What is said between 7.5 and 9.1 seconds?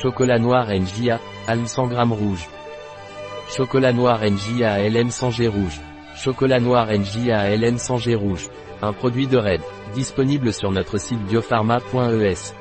LM 100 G rouge. Un